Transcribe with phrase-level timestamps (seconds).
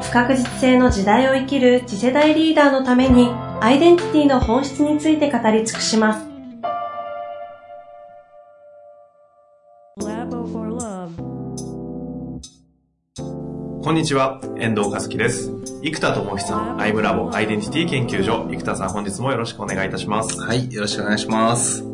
[0.00, 3.28] 不確実性の時代を生きる次世代リーダーのために
[3.60, 6.30] アイデンティティの本質について語り尽くします。
[13.82, 15.50] こんにちは、遠藤和樹です。
[15.82, 18.46] 生田智久のアイムラボアイデンティティ研究所。
[18.50, 20.40] 生田さん本日もよろしくお願いいたします。
[20.40, 21.84] はい、よろしくお願いします。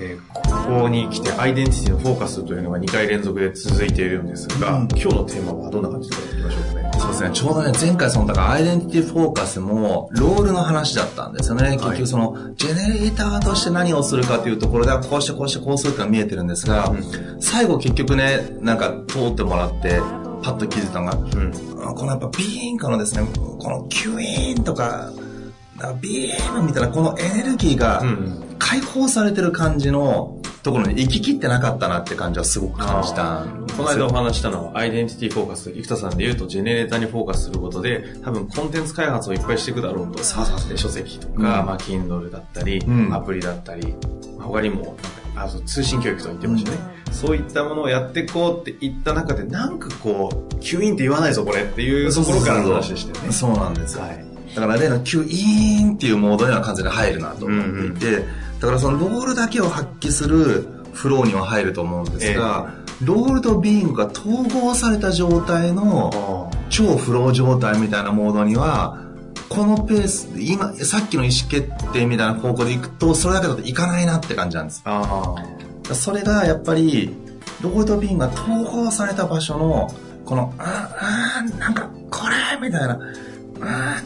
[0.00, 6.89] えー、ここに来てアイデンティティのフォーカスというのが2回連続で続いているんですが、うん、今日のテーマはどんな感じでいきましょうかね。
[7.00, 11.78] そうですね、ちょうどね、前回その、だからアイデンティティフォーカスも、ロールの話だったんですよね。
[11.78, 20.00] 結局その、ジェネレーターとして何をするかというところでは、こうしてこうしてこうするってのが見えてるんですが、うん、最後結局ね、なんか通ってもらって、
[20.42, 25.10] パッと気づいたのが、うん、このやっぱビーンからですね、このキュイーンとか、
[26.02, 28.02] ビームみたいなこのエネルギーが
[28.58, 43.94] 解放されてる感じのところに行ききってなかったなって感じはすごく感じたこの間お話したのはアイデンティティフォーカス生田さんで言うとジェネレーターにフォーカスすることで多分コンテンツ開発をいっぱいしていくだろうとさあ書籍とか、うん、まあ Kindle だったり、うん、アプリだったり
[44.38, 44.96] 他にも
[45.34, 58.28] あ通信教育と言ってましたね、うん、そういったものをやっていこうって言った中でなんかこうキュイーンって言わないぞこれっていうところからの話でしたよねそうなんですはいだから例のキュイーンっていうモードには完全に入るなと思っていて、うんうん、
[58.60, 68.98] だからそのロールだけを発揮するフローには入ると思うんですが、えー、ロールとビーングが統合された状態の超フロー状態みたいなモードには、
[69.48, 74.84] このペース、今、さっきの意思決定みたいな方向でいくと、それだけだといかないなって感じなんです。
[75.94, 77.16] それがやっぱり、
[77.62, 79.90] ロールとビーンが統合された場所の、
[80.24, 83.00] この、ああ、なんか、これみたいな、
[83.62, 84.02] あ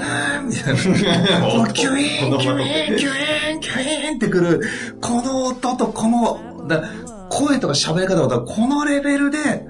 [0.00, 1.72] たいな。
[1.72, 4.60] キュイーン、キュイーン、キュイーン、キュイーンってくる、
[5.00, 6.82] この音とこの、だ
[7.28, 9.64] 声とか喋り方とこのレベルで、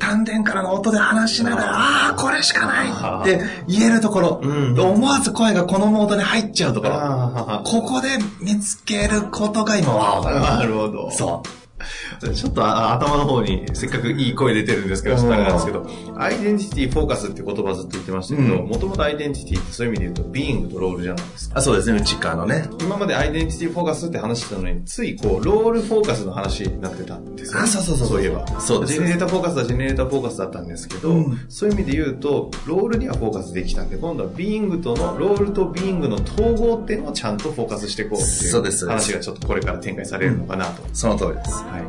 [0.00, 2.88] 丹田からの音で話しながら、ああ、これしかない
[3.22, 8.08] って言えるところ、うん、思わず声がこのモードに入っちゃうところ、ここで
[8.40, 11.10] 見つけることが今はなるほど。
[11.10, 11.69] そう。
[12.34, 15.86] ちょっと頭の方にせっかくいい声出てるんですけど、ちょっとあれなんですけど、
[16.16, 21.58] アイデンティティフォーカスって言葉ずっと言ってましたけど、もともとアイデンティティってそういう意味で言うと、 being とロールじゃないですか。
[21.58, 22.68] あそうですね、内側のね。
[22.80, 27.64] 今までアイデンティティフォーカスって話してたのに、ついこう、ロールフォーカスの話になってたんですよ、ね。
[27.64, 28.08] あ、そうそうそう。
[28.08, 28.60] そういえば。
[28.60, 28.92] そうです。
[28.94, 40.82] ジェネレーターフォーカスはジェネレーターフォーカスだったんですけど、うん、そういう意味で言うと、ロールにはフォーカスできたんで、今度は being との、ロールと being の統合っていうのをちゃんとフォーカスしていこうっていう話がちょっとこれから展開されるのかなと。
[40.92, 41.64] その通りです。
[41.70, 41.82] はい。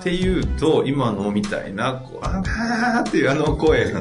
[0.00, 3.92] っていうと、今のみたいな、こう、あーっていうあの声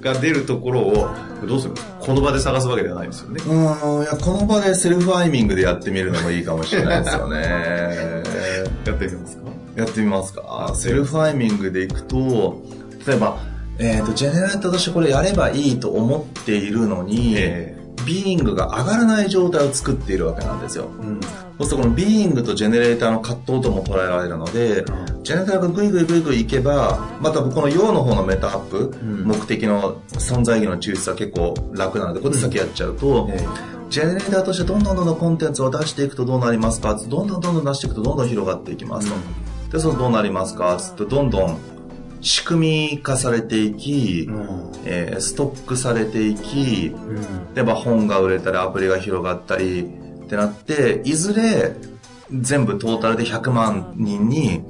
[0.00, 1.08] が出るところを、
[1.46, 3.42] どうするこの場で探すわけではないですよね。
[3.46, 7.42] うん、いや、この場でセルフアイミングでやってみるのもいいかもしれないですよね。
[8.86, 9.42] やってみますか？
[9.76, 10.72] やってみますか？
[10.74, 12.62] セルフアイミングでいくと、
[13.06, 13.38] 例えば、
[13.78, 20.86] えっ、ー、と、ジェネレーターとしてこれやればいいと思っているのに、えービーイングが上がらない状態を作っているわけなんですよ。
[21.00, 21.28] うん、そ
[21.64, 33.30] うするとこのビーイングとジェネレーターの葛藤とも捉えられるので、うん、ジェネレーターがグイグイグイグイいけば、またこの陽の方のメタアップ、うん、目的の存在意義の抽出は結構楽なので、こっち先やっちゃうと、
[33.90, 39.14] ジェネレーターとしてどんどんどんどんコンテンツを出していくとどうなりますかどんどんどんどん出していくとどんどん広がっていきますと。
[39.70, 41.58] で、そのどうなりますかつってどんどん
[42.22, 51.74] 仕組み化されていき、うん、えー、ストックされていき、うん、で、まあ、本が売れたりアプリが広がったりってなっていずれ
[52.32, 54.64] 全部トータルで100万人に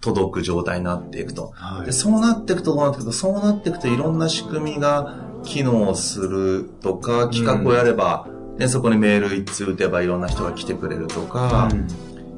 [0.00, 11.70] 届く状態になっていくと、うんうん、でそうなっていくとどうなっていくとそうなっていくといろんな仕組みが機能するとか企画をやれば、うん、でそこにメール一通打てばいろんな人が来てくれるとか、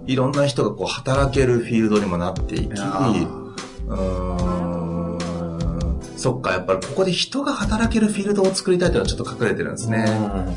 [0.07, 2.75] いろんな人がこう働けるフィールドにもなっていき
[3.87, 5.19] うん。
[6.17, 10.07] そっか、やっぱりここで人が働けるフィールドを作りたいというのはちょっと隠れてるんですね。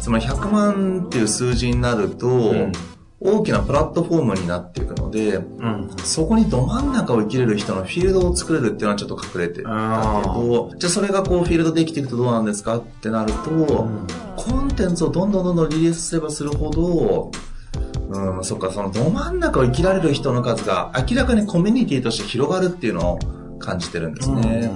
[0.02, 2.72] つまり100万っていう数字になると、うん。
[3.20, 9.76] 大きなプラットフォームになっていくので、うん、そこにど真ん中を生きれる人のフィールドを作れるっていうのはちょっと隠れてたけ
[10.28, 13.56] ど、じゃあそれがこうフィールドできていくとどうなんですかってなると、う
[13.86, 17.32] ん、コンテンツをどんどんどんどんリリースすればするほど、
[18.10, 23.20] うん、そっか、そのど真ん中を生きられる人の数が明らかにコミュニティとして広がるっていうのを
[23.60, 24.70] 感じてるんですね。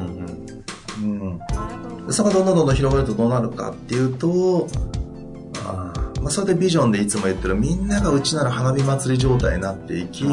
[1.01, 1.39] うん、うん
[2.07, 4.67] うん、そこがどんどんどんどん広がるとどうなるかっていうと、
[5.65, 10.25] あまあ、それでビジョンでいつも言ってるみんながうちなら花火祭り状態になっていき、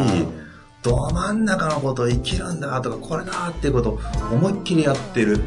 [0.83, 4.01] ど真ん中のことを生きるんだとかこれだっていうことを
[4.33, 5.41] 思いっきりやってる、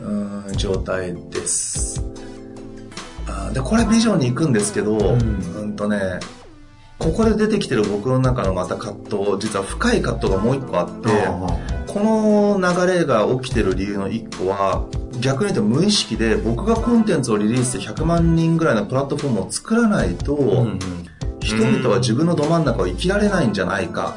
[0.00, 2.02] うん、状態です。
[2.18, 2.21] あ
[3.52, 6.20] でこれビジョンに行くんですけど、うん、うんとね
[6.98, 11.08] ここで出てきてる僕の中のまた葛藤実は深い葛藤がもう一個あって
[11.92, 14.86] この流れが起きてる理由の一個は
[15.20, 20.78] 逆に言うと無意識で僕がコンテンツをリリースして100万人ぐらいのプラットフォームを作らないと、うん
[21.42, 24.14] 人々は自分のど真ん中を生きられないんじゃないか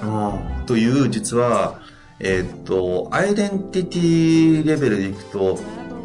[0.66, 1.82] という実は、
[2.20, 5.60] えー、っとアイデンティティレベルでいくと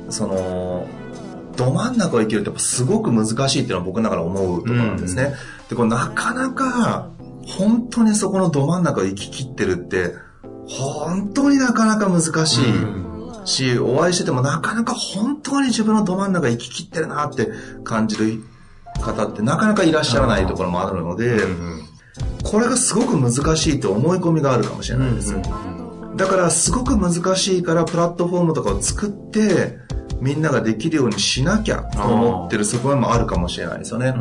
[0.09, 0.89] その
[1.65, 5.35] ど真ん中を生きるってすごく難しいっていうのは僕の中で思うところなんですね。
[5.69, 7.11] で、これなかなか
[7.47, 10.15] 本当にそこのど真ん中を生ききってるって
[10.69, 12.65] 本当になかなか難しい。
[13.45, 17.49] し、お会いしててもなかなか本当に自分のど真ん中生ききってるなって
[17.85, 18.43] 感じる
[19.01, 21.41] 方ってなかなかいらっしゃらないところもあるので、
[22.43, 25.35] これがすごく難しいと思い込みがあるかもしれないです。
[26.17, 29.79] だからすごく難しいからプラットフォームとかを作って
[30.21, 34.15] みんなができるようにしなきゃと思ってる側面もあるかもしれないですよね。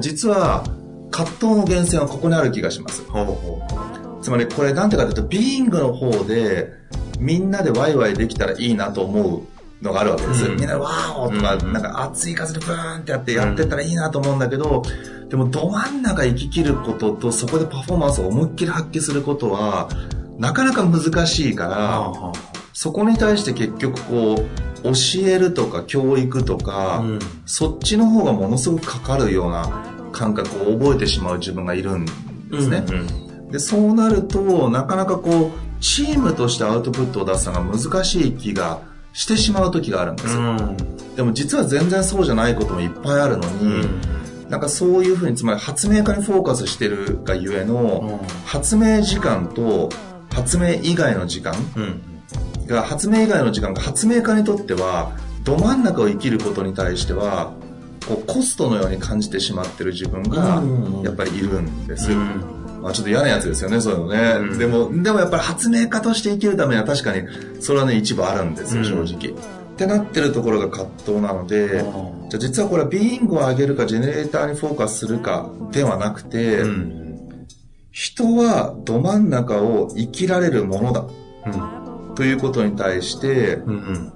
[0.00, 0.64] 実は
[1.10, 3.02] 葛藤の源泉はここにある気がします。
[4.20, 6.72] つまりこれなんてかというとビーイングの方で
[7.18, 9.42] みんなでワイワイできたらいいなと思う
[9.82, 10.44] のがあるわけです。
[10.44, 14.82] うん、みんなでワーオとか、なんか熱い風でブーンってやってやってったらいいなと思うんだけど、
[15.28, 19.88] でもど真ん中生き切ることとそこでパフォーマンスを思いっきり発揮することは、
[20.38, 22.12] なかなか難しいから、
[22.72, 24.92] そこに対して結局こう、教
[25.26, 32.04] えるとか教育とか、うん、そっちの方がものすごくかかるような感覚を覚えてしまう自分がいるん
[32.50, 32.84] ですね。
[32.88, 33.02] うんう
[33.48, 38.80] ん、で、そうなると、なかなかこう、チームとしてアウトプットを出すのが難しい気が
[39.12, 40.76] してしまう時があるんですよ、うん、
[41.16, 44.00] でも実は全然そうじゃないこともいっぱいあるのに、うん、
[44.48, 49.90] なんかそういうふうにつまり発明家にフォーカスしてるがゆえの、発明時間と
[50.32, 51.54] 発明以外の時間
[52.68, 55.12] が、発明以外の時間が発明家にとっては
[55.42, 57.54] ど真ん中を生きることに対しては
[58.06, 60.62] こうコストのように感じてしまってる自分が
[61.02, 62.42] やっぱりいるんです、うん。
[62.82, 64.50] まあちょっと嫌なやつですよね、そういうのね。
[64.52, 67.26] うん、でも、でもやっぱり発明家として生きるためには確かに、
[67.60, 69.32] それはね、一部あるんですよ、正直。
[69.32, 71.84] ってなってるところが葛藤なので、
[72.30, 77.46] じゃあ実はこれはビーイングを上げるか、ジェネレーターにフォーカスするかではなくて、うん、
[77.92, 81.04] 人はど真ん中を生きられるものだ。
[81.46, 81.77] うん、
[82.18, 84.12] ということに対して、うんうん、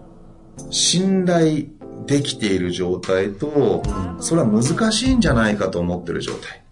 [0.72, 1.66] 信頼
[2.04, 3.84] できている状態と、
[4.18, 6.64] それは難しいんじゃないかと思ってる状態。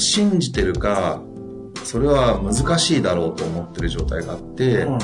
[0.00, 1.22] 信じてるか、
[1.84, 4.98] それは難しいだろうと思ってる状態があって、うんうん、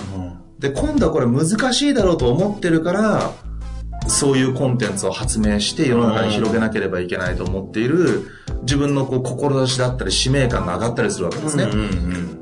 [0.59, 3.31] で、今度はこれ難しいだろうと思ってるから、
[4.09, 8.27] そういうコンテンツを発明して世の中に広げなければいけないと思っている
[8.63, 11.63] 自分のこう志だったり使命感が上がったりするわけですね。
[11.63, 12.42] うんうんうん、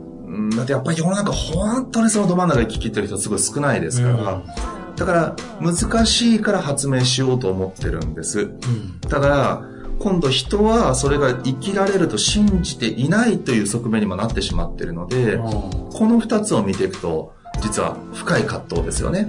[0.61, 8.41] だってやっぱり世の中本当にそのど真ん中で聞き切ってる人すごい少ないですから、うん、だから難しいから発明しようと思ってるんです。
[8.41, 9.63] うん、ただ、
[9.99, 19.27] 今度人はそれが生きられると信じていないという側面にもなってしまっているので、この2つを見ていくと、実は深い葛藤ですよね。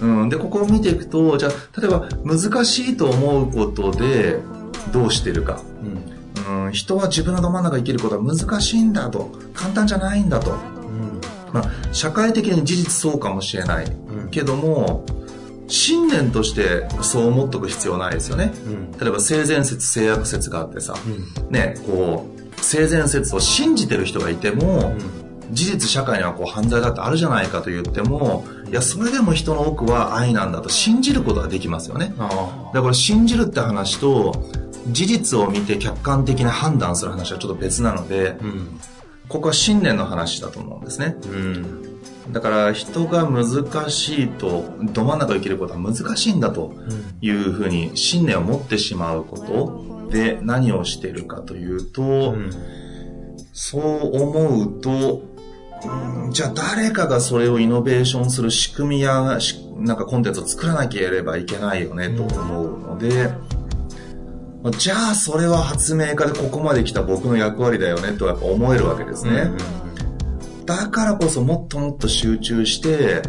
[0.00, 4.40] うん、うん、で、ここを見ていくと、じゃあ、例えば難しいと思うことで
[4.92, 5.60] どうしてるか。
[6.50, 9.30] うん、うん、人は自分のど真ん中生きることは難しいんだと。
[9.54, 10.52] 簡単じゃないんだと。
[10.52, 11.20] うん
[11.52, 13.86] まあ、社会的に事実そうかもしれない。
[14.30, 15.04] けども、
[15.70, 18.52] 信念としてそう思っとく必要ないですよね。
[18.66, 32.14] うん、例えば性善説、性悪説があってさ、うん、ね、こう、性善説を信じてる人がいても、うん、事実社会にはこう犯罪だってあるじゃないかと言っても、いや、それでも人の多くは愛なんだと信じることができますよね。
[32.74, 34.44] だから信じるって話と、
[34.88, 38.36] 事実を見て客観的な判断する話はちょっと別なので、
[39.28, 41.16] ここは信念の話だと思うんですね。
[41.24, 41.90] うん
[42.32, 46.74] だから人が難しいとど真ん中生きることは難しいんだと
[47.20, 52.50] いうふうに信念を持ってしまうことで何をしているかというと、うん、
[53.52, 55.22] そう思うと、
[56.30, 59.38] じゃあ誰かがそれをイノベーションする仕組みや
[59.78, 63.30] なんかコンテンツを作らなければいけないよねと思うので、
[64.76, 69.50] じゃあそれは発明家でここまで来た僕の役割だよねとやっぱ思えるわけですね。
[69.84, 69.90] うん
[70.70, 73.22] だからこそもっともっと集中して、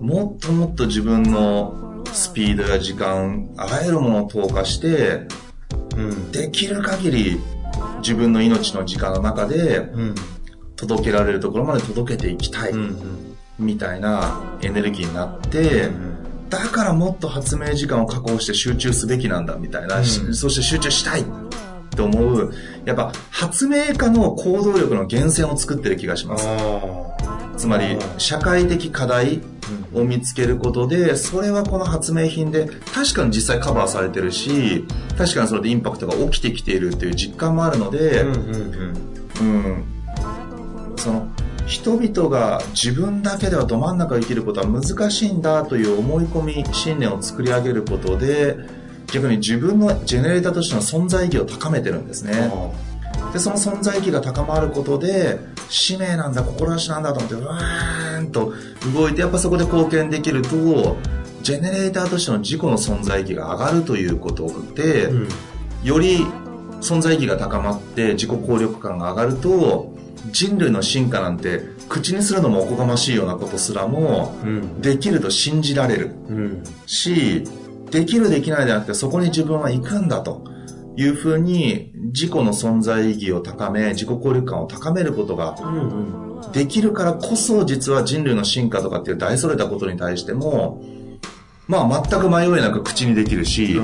[0.00, 5.26] もっともっと自分のスピードや時間、あらゆるものを投下して、
[5.96, 7.40] うん、できる限り
[8.00, 9.88] 自分の命の時間の中で、
[10.76, 12.74] 届けられるところまで届けていきたい、
[13.58, 15.88] みたいなエネルギーになって、
[16.48, 21.24] だからもっと発明時間を確保して集中すべきなんだみたいな、うん、そして集中したい
[21.94, 22.52] と思う、
[22.84, 26.46] やっぱ発明家の行動力の源泉を作ってる気がします。
[27.56, 29.40] つまり、社会的課題
[29.92, 34.86] を見つけることで、それはこの発明品で、確かに実際カバーされてるし、
[35.18, 38.34] 確かにそれでインパクトが起きてきているっていう実感もあるので、うん、
[39.40, 39.84] うん。
[40.96, 41.28] その、
[41.68, 48.56] 人々が自分だけではど真ん中を生きることは難しいんだという思い込み、信念を作り上げることで、
[49.12, 52.50] 逆に自分のジェネレーターとしての存在意義を高めてるんですね。
[53.34, 58.54] で、その存在意義が高まることで、使命なんだ、志なんだと思って、うわーんと
[58.94, 60.96] 動いて、やっぱそこで貢献できると、
[61.42, 65.28] ジェネレーターとしての自己の存在意義が上がるということで、うん、
[65.82, 66.24] より
[66.80, 69.97] 存在意義が高まって自己効力感が上がると、
[70.30, 74.36] 人類の進化なんて口にするのもおこがましいようなことすらも、
[74.80, 77.44] できると信じられる、うん、し、
[77.90, 80.44] できるできないではなくてそこに自分は行くんだと。
[80.98, 85.54] いうふうに自己の存在意義を高め、自己効力感を高めることが
[86.52, 90.82] できるからこそ実は人類の進化とかっていう大それたことに対しても、
[91.68, 93.78] まあ全く迷いなく口にできるし、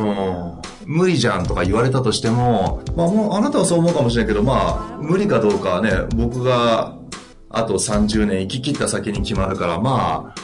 [0.86, 6.98] 無理じゃんとか言われたとしても、まあもうあなたはそう思うかもしれないけど、まあ無理かどうかはね、僕が
[7.50, 10.40] あと30年生き切った先に決まるから、まあ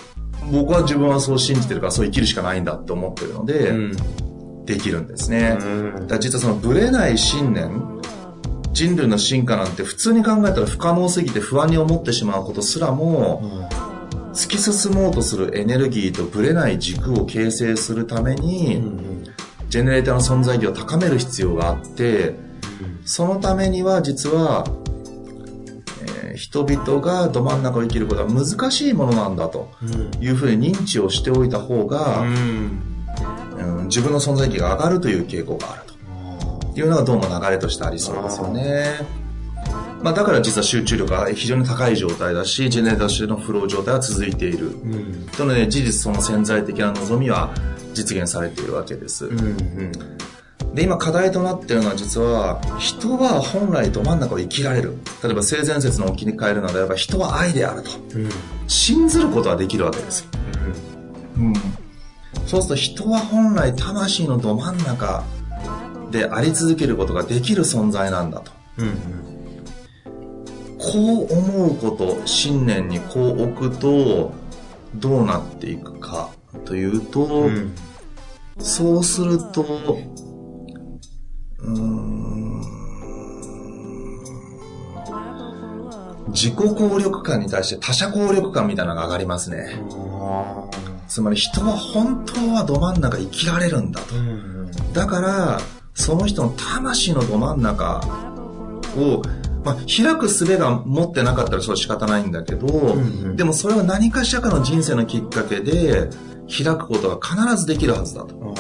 [0.51, 3.97] 僕は自分はそう信じてるからそう生きるしかないんだって思ってるので、うん、
[4.65, 5.59] できるんですね。
[5.61, 5.65] う
[6.03, 8.01] ん、だ実はそのブレない信念、
[8.73, 18.83] 人類の進化なんて普通に考えたら不可能すぎて不安に思ってしまうことすらも、うん、突き進もうとするエネルギーとブレない軸を形成するために、
[19.71, 22.35] ジェネレーターの存在意義を高める必要があって、
[23.07, 24.65] そのためには実は
[26.35, 29.71] 人々がど真ん中を生きることは難しいものなんだと
[30.21, 32.83] いうふうに認知をしておいた方が、うん、
[33.59, 35.91] うん、自分の存在意義が上がるという傾向があると。
[36.79, 39.20] いうのがどうも流れとしてありそうですよね。
[40.03, 44.69] まあ、だから実は集中力が非常に高い状態だし、ジェネレーターとしてのフロー状態は続いている。
[44.69, 47.53] うん、とので、事実その潜在的な望みは
[47.93, 49.27] 実現されているわけです。
[49.27, 49.93] うんうん
[50.75, 54.95] で、今課題となってるのは実は、人は本来ど真ん中を生きられる。
[55.23, 57.91] 例えば性善説の置きに変えるのであれば、人は愛であると。
[58.15, 58.29] うん、
[58.69, 60.27] 信ずることはできるわけですよ。
[61.39, 61.55] うん、うん、
[62.47, 65.25] そうすると人は本来魂のど真ん中
[66.11, 68.53] であり続けることができる存在なんだと。
[68.79, 68.95] うんうん、
[70.81, 74.33] こう思うこと、信念にこう置くと、
[74.95, 76.31] どうなっていくか
[76.65, 77.75] というと、うん、
[78.59, 79.65] そうすると、
[86.29, 89.69] 自己効力感に対して他者効力感みたいなのが上がりますね。
[91.09, 94.15] つまり人は本当はど真ん中生きられるんだと。
[94.93, 95.61] だから、
[95.95, 98.01] その人の魂のど真ん中
[98.97, 99.23] を、
[99.65, 102.97] まあ、開く術が持ってなかったらそれ仕方ないんだけど、
[103.35, 106.09] でもそれは何かしらかの人生のきっかけで
[106.49, 108.55] 開くことが必ずできるはずだと。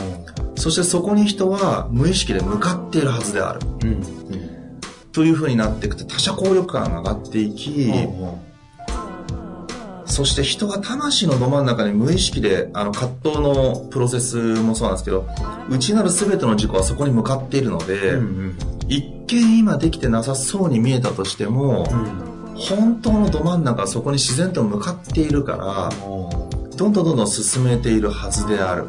[0.56, 3.60] そしてそこに人は無意識で向かっているはずである。
[3.82, 4.80] うんうん、
[5.12, 8.38] というふうになっていくと他者効力感が上がっていき、うんうん、
[10.04, 15.26] そして人は魂のど真ん中に無意識であの葛藤のプロセスもそうなんですけど、
[15.70, 18.58] 内なる全ての自己はそこに向かっているので、うんうん、
[18.90, 25.90] 一見今できてなさそうに見えたとしても、うん、本当のど真ん中はそこに自然と向かっているから、
[26.76, 28.84] どんどんどんどん進めているはずである。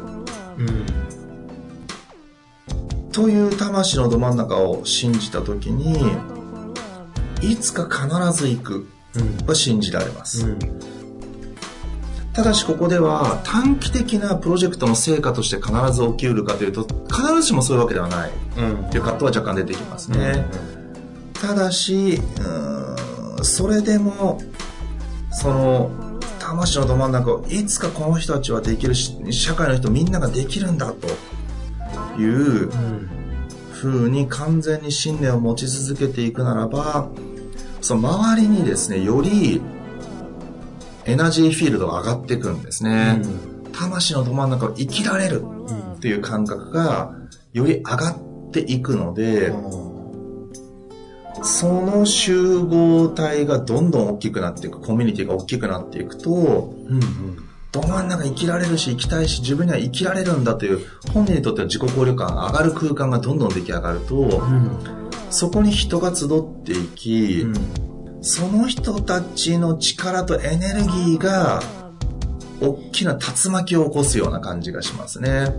[0.58, 0.84] うん。
[3.12, 6.00] という魂のど真ん中を信じた時に
[7.42, 8.88] いつか必ず行く
[9.46, 10.58] は信じられます、うん、
[12.32, 18.30] ただしここでは短期的なプロジェクトの成果として必ず起きうるかというと必ずしもそういうわけではない。
[18.90, 20.46] という葛藤は若干出てきますね、
[21.34, 22.20] ただし
[23.42, 24.40] それでも
[25.30, 25.90] その
[26.38, 32.70] 魂のど真ん中をいつかこの人たちはできるし社会の人みんなができるんだという
[33.72, 37.08] ふうに完全に信念を持ち続けていくならば、
[37.80, 39.60] その周りにですね、より
[41.04, 43.20] エナジーフィールドが上がっていくんですね。
[43.64, 45.44] うん、魂のど真ん中を生きられる
[45.96, 47.14] っていう感覚が
[47.52, 49.92] より上がっていくので、うん。
[51.44, 64.78] その集合体がどんどん大きくなっていく、コミュニティが大きくなっていくと、うんうん、ど真ん中生きられるし、生きたいし、自分には生きられるんだという、本人にとっては自己効力感が上がる空間がどんどん出来上がると、うん、
[65.30, 66.28] そこに人が集っ
[66.64, 67.91] ていき、うん、
[68.22, 71.60] その人たちの力とエネルギーが、
[72.60, 75.52] 大きな竜巻を起こすような感じがしますね。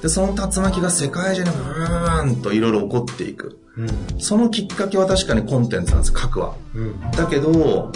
[0.00, 3.58] で、その竜巻が世界中にブーンといろいろ起こっていく。
[3.76, 6.54] うん、そのきっかけは確かにコンテンツなんです、核は。
[6.74, 7.90] うん、だけど、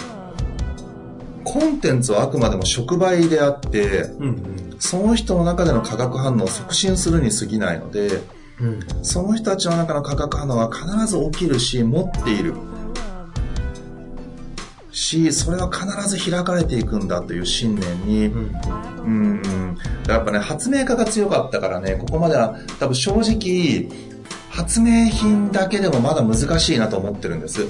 [1.44, 8.22] コンテンツはあくまでも触媒であって、うんうん、その人の中での化学反応を促進するに過ぎないので、
[8.60, 12.54] うん、その人たちの中の化学反応は必ず起きるし、持っている。
[14.92, 18.56] し、それは必ず開かれていくんだという信念に、うん、
[19.04, 23.88] うんやっぱね、発明家が強かったからね、ここまでは多分正直、
[24.52, 27.66] 発明品だけでもまだ難しいなと思ってるんです。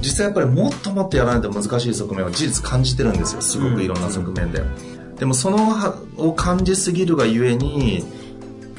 [0.00, 3.42] 実際やっぱりもっともっとやらないと難しい側面は事実感じてるんですよ。
[3.42, 4.60] すごくいろんな側面で。
[4.60, 5.74] うん、でもその
[6.16, 8.04] を感じすぎるがゆえに、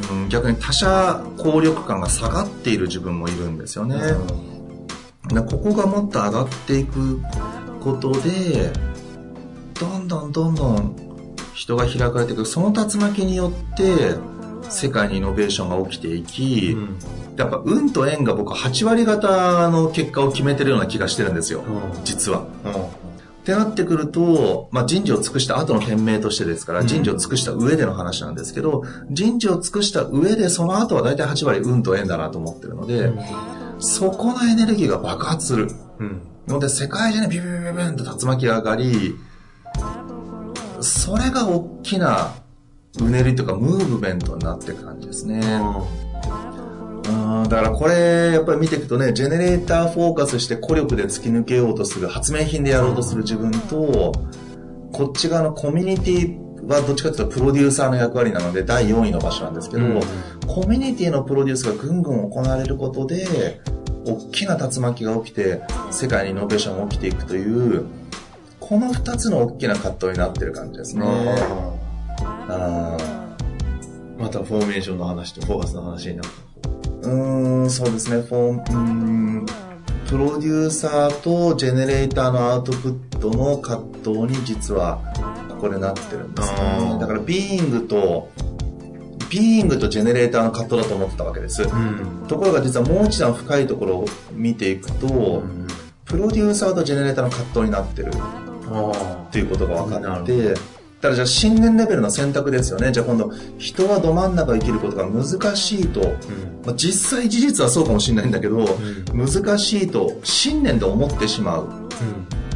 [0.09, 3.97] うん、逆に他者効力感が下がっている自分もいるんですよね。
[5.29, 7.19] うん、ここがもっと上がっていく
[7.87, 8.71] ことで、
[9.79, 10.95] どんどんどんどん
[11.53, 12.45] 人が開かれていく。
[12.45, 14.15] その竜巻によって、
[14.69, 16.97] 世界にイノベーションが起きていき、うん、
[17.37, 22.45] やっぱ運と縁が僕8割方の結果を決めてるような気がしてるんですよ、うん、実は。
[22.65, 22.75] うん、っ
[23.45, 33.13] てなってくると、まあ、人事を尽くした後の店名としてですから、人事を尽くした上での話なんですけど、人事を尽くした上でその後は大体8割運と縁だなと思ってるので、
[33.79, 35.69] そこのエネルギーが爆発する。
[36.47, 39.15] ので、世界中にビビビビビンと竜巻が上がり、
[40.81, 42.33] それが大きな
[42.99, 45.39] うねりとかムーブメントになっていく感じですね。
[47.09, 54.11] うんだからこれ、やっぱり見ていくとね、ジェネレーターフォーカスして孤力で突き抜けようとする、発明品でやろうとする自分と、
[54.91, 60.01] こっち側のコミュニティはどっちかというとプロデューサーの役割なので第4位の場所なんですけど、うん、
[60.47, 63.61] コミュニティのプロデュースがぐんぐん行われることで、
[64.07, 65.61] 大きな竜巻が起きて、
[65.91, 67.85] 世界にイノベーションが起きていくという、
[68.59, 71.05] この2つの大きな葛藤になってる感じですね。
[72.49, 72.97] あ
[74.17, 76.25] またフォーメーションの話とフォーカスの話になっ
[77.01, 77.09] た。
[77.09, 78.21] うん、そうですね。
[78.23, 79.45] フォーうん
[80.07, 85.01] プロデューサーとジェネレーターのアウトプットの葛藤に実は
[85.49, 86.97] ここでなってるんですね。
[86.99, 88.29] だからビーイングと
[89.29, 95.67] ビーイングとジェネレーターの葛藤だと思ってたわけです、うん、ところが実はもう一段深いところを見ていくと、うん、
[96.05, 98.11] プロデューサーとジェネレーターの葛藤になってる。
[98.67, 100.53] っていうことが分かって。
[101.01, 102.91] ただじゃあ信念レベルの選択ですよね。
[102.91, 106.09] じゃあ今度、人はど真ん中生きることが難しいと、うん、
[106.65, 111.67] まあ、実際事実はそうかもしれないんだけど、うん、難しいと信念で思ってしまう。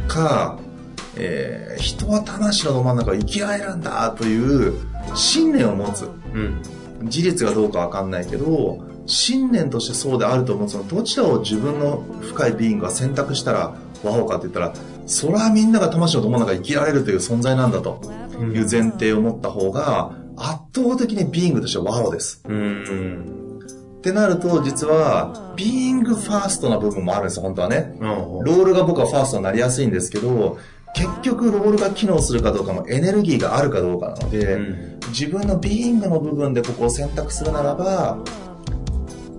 [0.08, 0.58] か、
[1.16, 4.74] えー、人は魂のど真ん中を生きられるんだという
[5.14, 6.08] 信念を持つ。
[6.34, 6.62] うん、
[7.04, 14.74] 事実がどうかわかんないけど、信念としてそうであると思う、そのどちらを自分の深いビーンが選択したら、ワオかって言ったら、
[15.06, 18.00] それはみんなが魂のど真ん中生きられるという存在なんだと
[18.40, 22.42] いう前提を持った方が、圧倒的にビーングとしてはワオです。
[22.48, 23.60] うん、
[23.98, 27.96] ってなると、実は、ビーイングファーストな部分もあるんですよ、本当はね。
[28.00, 30.58] ロールが僕はファーストになりやすいんですけど、
[30.94, 38.18] 結局ロールが機能するかどうかもエネルギーがあるかどうかなので、うん、自分のビーイングの部分でここを選択するならば、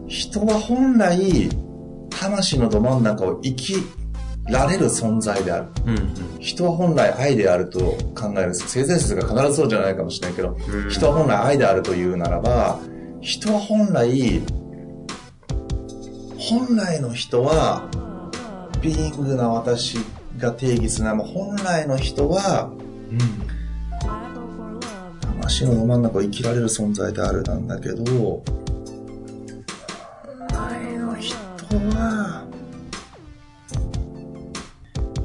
[0.08, 1.50] 人は本来、
[2.12, 3.76] 魂のど真ん中を生き
[4.46, 5.68] られる存在である。
[5.86, 7.80] うんうん、人は本来愛であると
[8.16, 8.54] 考える。
[8.54, 12.80] 性善説が必ずそうじゃないかもしれないけど、うん、人は本来愛であるというならば、
[13.22, 14.42] 人は本来、
[16.38, 17.90] 本来の人は、
[18.82, 19.98] ビーイングな私
[20.38, 22.70] が定義するのは、本来の人は、
[23.10, 23.63] うん、
[25.44, 28.44] 魂のど真ん中を生きられる存在であるなんだけど、本
[30.48, 31.36] 来の人
[31.98, 32.48] は、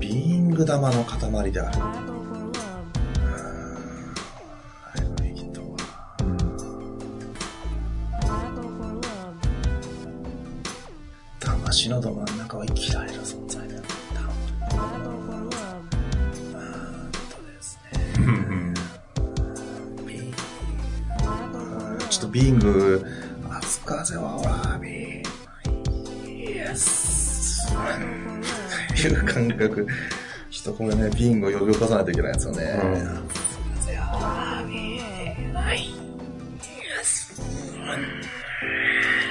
[0.01, 1.79] ビーイング玉の塊である。
[11.39, 12.48] 魂のど真ん中。
[22.38, 23.05] ビーング、
[23.51, 24.92] 熱風はわらび、イ
[26.57, 27.66] エス。
[28.96, 29.85] いう感覚。
[30.48, 32.62] ちょっとこれね、ビーングを呼び起こさないといけないですよね。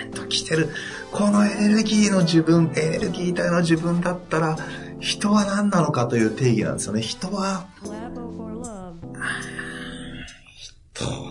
[0.05, 0.11] うん。
[0.11, 0.67] と来てる。
[1.13, 4.57] このエネルギーの自分、エネルギー体の自分だったら、
[4.99, 7.01] 人は何なのかという定義なんですよね。
[7.01, 7.67] 人は、
[10.93, 11.26] 人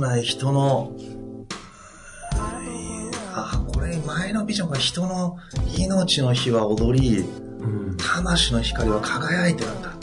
[0.00, 0.96] 本来人の、
[3.34, 5.36] あ、これ前のビジョンが人の
[5.76, 7.26] 命の火は踊り、
[7.98, 9.94] 魂の光は輝いてるんだ。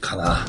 [0.00, 0.46] かな。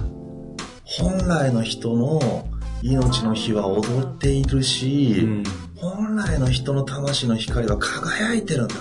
[0.83, 2.47] 本来の人の
[2.83, 5.27] 命の火は踊っているし、
[5.75, 8.75] 本来の人の魂の光は輝いてるんだ。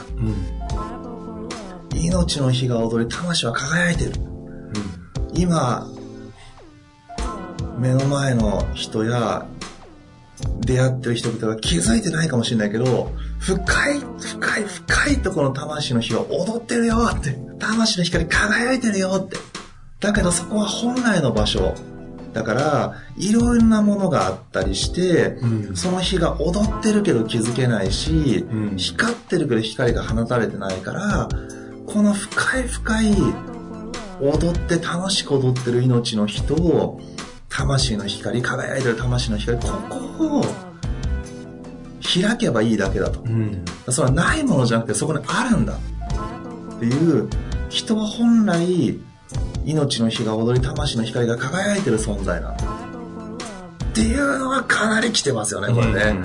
[1.94, 4.12] 命の火が踊り、魂は輝いてる。
[5.32, 5.88] 今、
[7.82, 9.44] 目の前の人や
[10.60, 17.36] 出会ってる人々が気づいてないかもしれないけど、深い、深い、深いところの魂の火は踊ってるよって。
[17.58, 19.36] 魂の光輝いてるよって。
[19.98, 21.74] だけどそこは本来の場所。
[22.32, 31.28] だから、いろんなものがあったりして、うん、その火が踊ってるけど気づけないし、うん、光ってるけど光が放たれてないから、
[31.88, 33.14] この深い深い
[34.20, 37.00] 踊って楽しく踊ってる命の人を
[37.54, 39.68] 魂の光、輝いてる魂の光、こ
[40.18, 40.44] こを
[42.02, 43.20] 開けばいいだけだと。
[43.20, 47.28] うん、それはないものじゃなくてそこにあるんだっていう、
[47.68, 48.98] 人は本来
[49.64, 52.64] 命の火が踊り魂の光が輝いてる存在なんだ。
[52.64, 56.16] っていうのはかなり来てますよね、これね。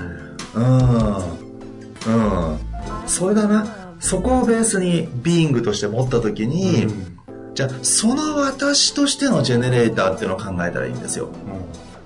[0.56, 1.18] うん。
[1.18, 2.60] うん。
[3.06, 3.66] それだな。
[4.00, 7.17] そこをベースにビーイングとして持った時に、うん
[7.58, 11.30] じゃあ、その私としてのジェネレーターっていうのを考えたらいいんですよ。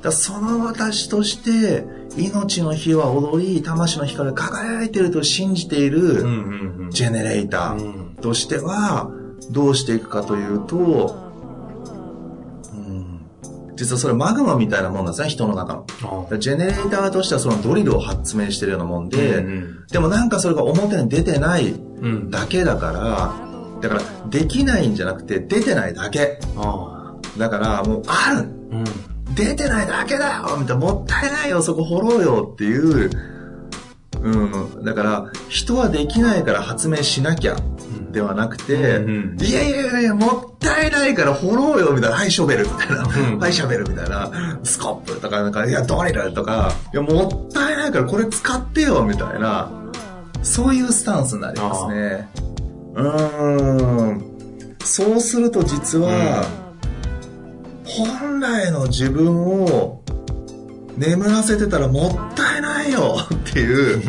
[0.01, 1.83] だその私として、
[2.15, 6.23] 命の火は踊り、魂の光が輝いてると信じている
[6.91, 9.11] ジェネレーターとしては、
[9.49, 11.17] どうしていくかというと、
[12.73, 13.19] うん、
[13.75, 16.39] 実はそれマグマみたいなもんなんですね、人の中の。
[16.39, 21.75] ジェネレーターとしてはそのドリルを発明してるようなもんで、うんうん、でもなんかそれが表に出てない
[22.29, 23.50] だけだから、
[23.81, 26.39] だから、できないんじゃなくて、出てないだけ。
[27.37, 28.83] だから、もう、ある、うん、
[29.35, 30.57] 出てないだけだよ。
[30.59, 33.09] みたいな、もったいないよ、そこ掘ろうよっていう、
[34.21, 34.29] う
[34.81, 37.55] ん、だから、人はできないから発明しなきゃ、
[38.11, 49.71] ではなくて、うんうん、いやいやいや、もったいないから掘ろうよ、みたいな、はい、ショベル、みたいな、うん、はい、シャベル、みたいな、スコップとか、なんか、いや、ドリルとか、いや、もったいないからこれ使ってよ、みたいな、
[50.43, 52.27] そういうスタンスになりますね。
[52.95, 53.01] う
[54.13, 54.35] ん。
[54.83, 56.45] そうすると実は、
[57.85, 60.01] 本来の自分を
[60.97, 64.01] 眠らせてたらもったいないよっていう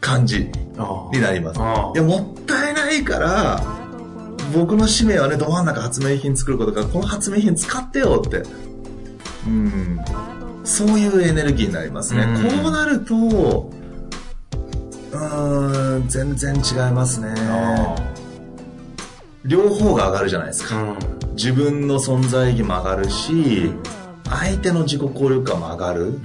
[0.00, 0.50] 感じ
[1.12, 1.58] になります。
[1.58, 1.62] い
[1.96, 3.62] や、もったいないから、
[4.54, 8.42] 僕の使命はね、ど真ん中発明品作ることから、この発明品使ってよって。
[9.46, 10.00] うん。
[10.64, 12.26] そういうエネルギーになりますね。
[12.62, 13.70] こうなると、
[15.12, 17.34] うん全然違いますね。
[19.44, 20.98] 両方が上がるじゃないですか、うん、
[21.34, 23.72] 自分の存在意義も上がるし
[24.28, 26.20] 相手の自己効力感も上がる、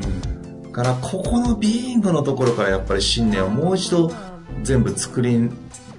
[0.64, 4.12] うん、からここのビーイングのところからやっぱり信念をもう一度
[4.64, 5.50] 全部作り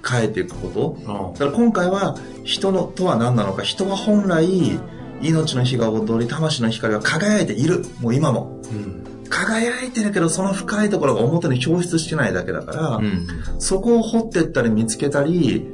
[0.07, 4.79] 変えていくこと、うん、だから今回は人のとは何なのか人は本来
[5.21, 7.83] 命の火が踊り魂の光が輝いている。
[7.99, 13.27] もう今も、うん輝いてるけどその深いところが表に表出してないだけだから、うん、
[13.59, 15.65] そこを掘ってったり見つけたり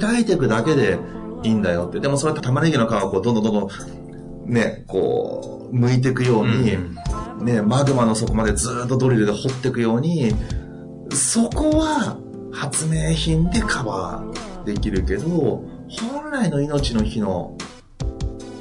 [0.00, 0.98] 開いていくだけで
[1.42, 2.00] いいんだよって。
[2.00, 3.70] でもそれって玉ねぎの皮をこうどんどんどんど
[4.46, 10.34] んねこう剥いていくように、うん、ね、マグマの底までずっとドリルで掘っていくように
[11.12, 12.18] そこは
[12.52, 17.56] 発明品でカバーできるけど本来の命の火の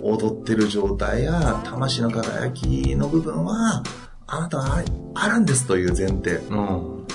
[0.01, 3.83] 踊ってる状態や魂の輝きの部分は
[4.31, 4.83] あなたは
[5.15, 6.35] あるんですという前提。
[6.49, 7.05] うん。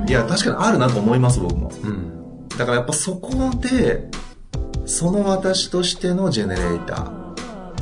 [0.00, 1.70] うん、いや、確かにあるなと思います、僕も。
[1.82, 2.48] うん。
[2.48, 4.08] だからやっぱそこで、
[4.86, 7.26] その私としてのジェネレーター。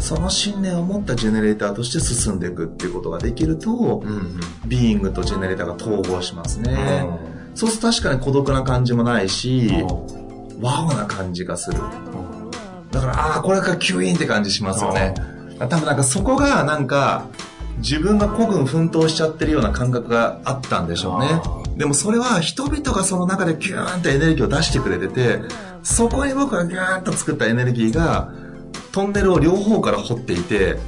[0.01, 7.07] その信念を持ったジェネレーターとして進んでいくっていうことができると、うんうん、ビーイングとジェネレーターが統合しますね。
[7.51, 11.79] うん、そうすると確かに孤独な感じもないし、うん、ワオな感じがする。
[12.91, 15.15] だから、ああ、これからキュイーンって感じしますよね。
[15.59, 17.27] 多分なんかそこがなんか、
[17.79, 21.41] 自分が孤軍奮闘しちゃってるような感覚があったんでしょうね。
[21.77, 25.41] でもそれは人々がその中でギューンとエネルギーを出してくれてて、
[25.83, 28.33] そこに僕がギューンと作ったエネルギーが、
[28.93, 30.79] トンネルを両方から掘っていて、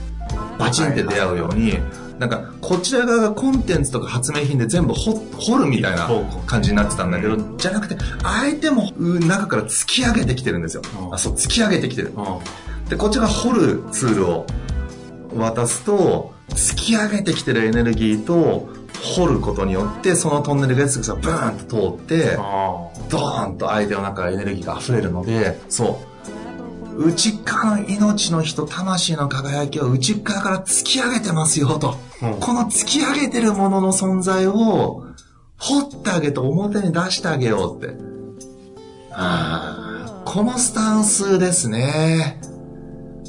[0.59, 1.79] バチンって出会うように、
[2.19, 6.09] なんか、こちら側がコンテンツとか発明品で全部掘掘るみたいな
[6.47, 10.83] 感じになってたんだけど、じゃなくて、相手も中から突き上げてきてるんですよ。
[11.11, 12.13] あ、そう、突き上げてきてる。
[12.89, 14.47] で、こっちが掘るツールを
[15.37, 18.69] 渡すと、突き上げてきてるエネルギーと
[19.17, 22.37] 掘ることによってそのトンネルがブーンと通って
[23.11, 26.01] ドーンと相手の中からエネルギーが溢れるのでそ
[26.97, 35.07] う内側の命の人魂の輝きを内側から突き上げてますよと、うん、この突き上げてるものの存在を
[35.59, 37.95] 掘ってあげて表に出してあげようって。
[39.19, 42.41] あこのスタンスですね。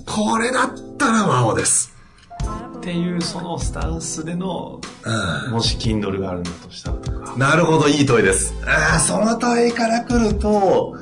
[0.06, 1.97] これだったらワオです。
[2.78, 7.36] っていうそのスタンスでの、うんもし Kindle があるんだとしたらとか。
[7.38, 8.54] なるほど、いい問いです。
[8.66, 10.96] ああ、その問いから来ると、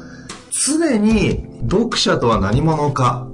[0.51, 3.27] 常に読者とは何者か。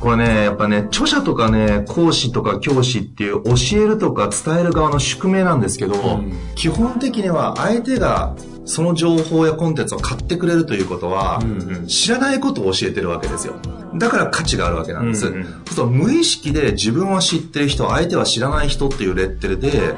[0.00, 13.54] これね、やっぱね、著者とかね、講師とか教師っていう教えるとか伝える側の宿命なんですけど、ん基本的には相手がその情報やコンテンツを買ってくれるということは、うんうん知らないことを教えてるわけですよ。
[13.98, 15.26] だから価値があるわけなんです。
[15.26, 19.94] うんうんそうすると無意識で自分は知ってる人、相手は知らない人っていうレッテルで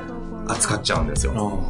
[0.46, 1.62] 扱っちゃうんですよ。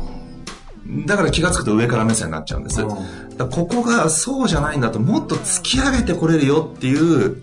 [1.06, 2.82] だから気がつくと上から目線になっちゃうんです。
[2.82, 7.42] ここがそうじゃないんだともっと突き上げてこれるよっていう、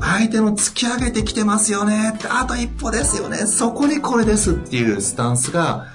[0.00, 5.86] 相手の突き上げてきてますよねあと一歩ですよね、そこにこれですっていうスタンスが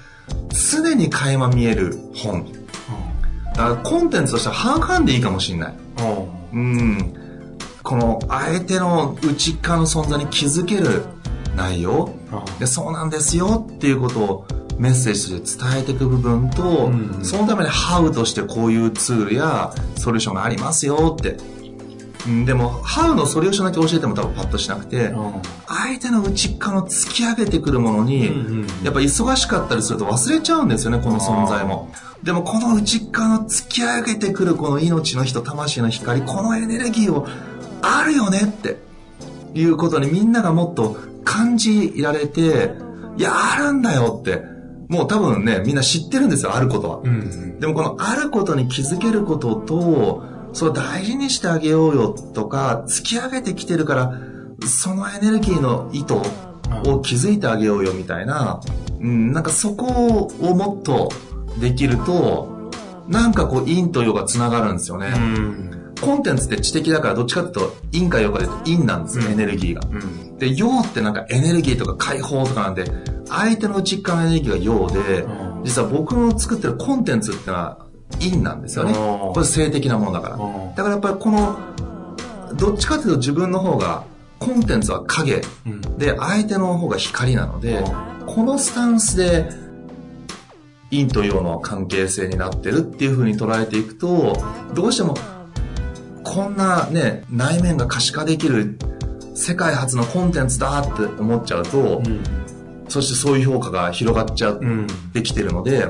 [0.72, 2.46] 常に垣間見える本。
[3.56, 5.76] だからコンテンツとしては半々でいいかもしれない。
[6.54, 7.14] うん。
[7.84, 11.04] この相手の内側の存在に気づける
[11.56, 12.14] 内容。
[12.60, 14.48] でそうなんですよっていうことを
[14.80, 21.38] メッセージと伝えていく部分と、うんそのためにハウとしてこういうツールやソリューションがありますよって。
[22.26, 25.14] うんでも、ハウのソリューションだけ教えても多分パッとしなくて、
[25.68, 31.92] 相手の内側の突き上げてくるものに、うんうんやっぱ忙しかったりすると忘れちゃうんですよね、この存在も。
[32.24, 37.28] でもこの内側の突き上げてくるこの命の人、魂の光、このエネルギーを
[37.84, 38.78] あるよねって
[39.54, 42.72] いうことにみんながもっと感じられて、
[43.18, 44.42] いや、あるんだよって。
[44.90, 47.00] もう多分ね、みんな知ってるんですよ、あることは。
[47.04, 54.20] うんでもこのあることに気づけることと、それを大事にしてあげようよとか、突き上げてきてるから、
[54.68, 56.14] そのエネルギーの意図
[56.90, 58.60] を気づいてあげようよみたいな、
[59.00, 61.10] うん、なんかそこをもっと
[61.60, 62.72] できると、
[63.08, 65.14] なんかこう陰と陽が繋がるんですよね。
[65.16, 69.32] うんコンテンツって知的だからどっちかっていうと陰か陽かで言うと陰なんですよ、うん。
[69.32, 69.82] エネルギーが。
[69.90, 70.38] うん。
[70.38, 72.86] で、陽ってなんかエネルギーとか解放とかなんで、
[73.28, 75.64] 相手の内側のエネルギーが陽で、うん。
[75.64, 77.78] 実は僕の作ってるコンテンツってのは
[78.20, 78.92] 陰なんですよね。
[78.92, 78.96] う
[79.32, 79.34] ん。
[79.34, 80.36] これ性的なものだから。
[80.36, 80.76] うん。
[80.76, 81.58] だからやっぱりこの、
[82.56, 84.04] どっちかっていうと自分の方が、
[84.40, 85.98] コンテンツは影うん。
[85.98, 87.84] で、相手の方が光なので、
[88.26, 89.50] このスタンスで、
[90.92, 94.38] 陰と陽の関係性になってるっていう風に捉えていくと、
[94.76, 95.16] どうしても、
[96.34, 98.78] こんなね、内面が可視化できる
[99.36, 102.02] 世界初のコンテンツだって思っちゃうと、
[102.90, 104.88] そしてそういう評価が広がっちゃっうん。
[105.14, 105.88] てきてるので、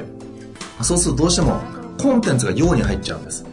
[0.82, 1.62] そうするとどうしても
[2.01, 3.45] コンテンツが陽に入っちゃうんです。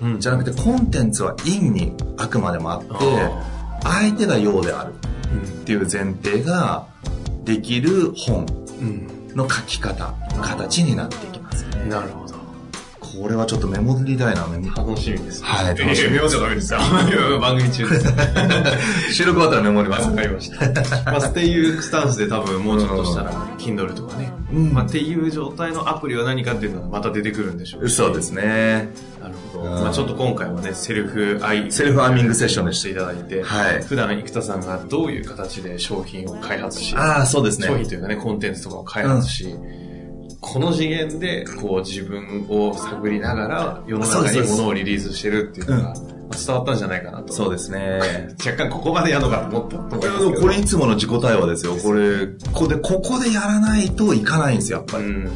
[0.00, 0.20] うん。
[0.20, 2.88] じゃなくてコンテンツは陰にあくまでもあって、
[3.84, 6.86] 相手が陽であるっていう前提が
[7.44, 8.46] できる本
[8.80, 11.64] うんの書き方、形になっていきます。
[11.64, 11.84] ね。
[11.88, 12.23] なるほど
[13.20, 14.74] これはちょっとメモりたいな、メモ。
[14.74, 16.80] 楽しみですねはい楽しみえメモじゃダメですよ
[17.40, 18.12] 番組中です
[19.14, 20.08] 収録終わったらメモります。
[20.08, 21.10] わかりました。
[21.10, 24.32] まあ、っていうスタンスで多分もうちょっとしたら、Kindle とかね。
[24.52, 28.90] うんまあ、っていう状態のアプリは何かっていうのはまた出てくるんでしょうしそうですね。
[29.20, 29.64] なるほど。
[29.64, 37.68] うんまあ、ちょっと今回はね、セルフアイ、セルフアーミングセッションでししていただいて、はい普段生田さんがどういう形で商品を開発し、ああ、そうですね。
[37.68, 39.56] 商品というかね、コンテンツとかを開発し、
[40.44, 47.32] この次元で、こう自分を探りながら、世の中に物をリリースしてるっていうのが、まあ伝わったんじゃないかなと。
[47.32, 48.00] そうですね。
[48.44, 50.30] 若干ここまでやるのかと思ったと思いいやますけど。
[50.30, 51.76] でもこれいつもの自己対話ですよ。
[51.76, 55.04] これ、ここで、ここでやらないといかないんですよ、やっぱり。
[55.04, 55.10] うん。
[55.12, 55.28] うん。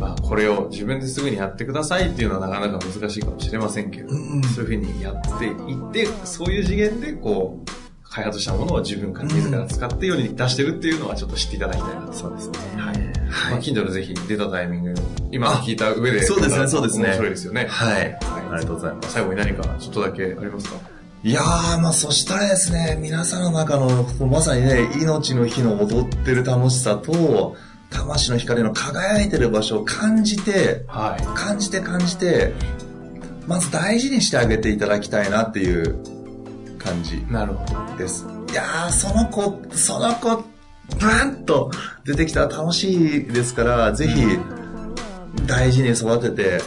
[0.00, 7.70] まあ、これを自分ですぐにやってくださいっていうのはなかなか難しいかもしれませんけど、うんそういうふうにやっていって、そういう次元でこう、
[8.10, 12.12] 開発したものを自分から自ら使って世に出してるっていうのはちょっと知っていただきたいなと。
[12.12, 12.58] そうですね。
[12.76, 13.19] はい。
[13.50, 14.94] まあ、Kindle ぜひ出たタイミング、
[15.30, 17.66] 今聞いた上で、そうですねそうですね面白いですよね。
[17.68, 17.92] はい。
[17.94, 18.18] はい
[18.50, 19.12] ありがとうございます。
[19.12, 20.76] 最後に何かちょっとだけありますか？
[21.22, 27.56] いやー、まあそしたらですね、皆さんの中の、まさにね、命の日の踊ってる楽しさと、
[27.90, 31.22] 魂の光の輝いてる場所を感じて、はい。
[31.38, 32.54] 感じて感じて、
[33.46, 35.96] まず大事にしてあげていただきたいなっていう
[36.78, 37.96] 感じなるほど。
[37.96, 38.24] です。
[38.50, 40.42] いやー、その子、その子、
[40.98, 41.70] ブランと
[42.04, 44.38] 出てきたら楽しいですから、ぜひ、
[45.46, 46.62] 大事に育てて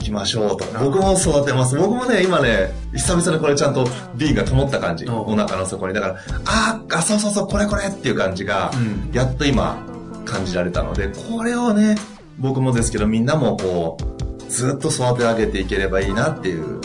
[0.00, 0.64] いきましょうと。
[0.78, 1.76] 僕も育てます。
[1.76, 5.04] 僕もね、今ね、久々にこれちゃんと B が灯った感じ。
[5.04, 5.94] うんお腹の底に。
[5.94, 9.76] だから、あーあ、そうそうそう、これこれっていう感じが、うんやっと今、
[10.24, 11.96] 感じられたので、これをね、
[12.38, 16.80] 僕もですけど、みんなもこう、ずっと育て上げていければいいなっていう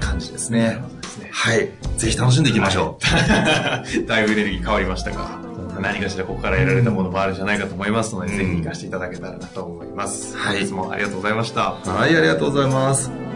[0.00, 0.82] 感じですね。
[1.30, 1.70] はい。
[1.96, 4.06] ぜひ楽しんでいきましょう。
[4.06, 5.47] だいぶエネルギー変わりましたが。
[5.80, 10.36] 何かしらここから得られたものもあるんじゃないかと思いますので、ぜひ活かしていただけたらなと思います。
[10.36, 11.72] はいいつもありがとうございました。
[11.72, 13.27] はい、ありがとうございます。